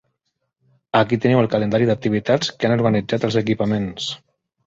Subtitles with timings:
[0.99, 4.09] Aquí teniu el calendari d'activitats que han organitzat els equipaments.